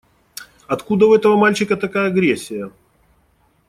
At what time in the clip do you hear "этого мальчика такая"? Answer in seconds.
1.13-2.07